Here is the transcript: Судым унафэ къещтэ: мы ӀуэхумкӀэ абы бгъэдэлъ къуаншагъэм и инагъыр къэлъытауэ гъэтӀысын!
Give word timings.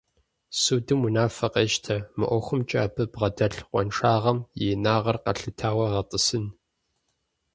Судым 0.61 0.99
унафэ 1.07 1.47
къещтэ: 1.53 1.95
мы 2.17 2.25
ӀуэхумкӀэ 2.29 2.79
абы 2.85 3.03
бгъэдэлъ 3.11 3.61
къуаншагъэм 3.69 4.39
и 4.61 4.63
инагъыр 4.73 5.17
къэлъытауэ 5.23 5.85
гъэтӀысын! 5.93 6.45